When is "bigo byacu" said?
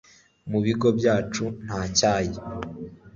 0.65-1.43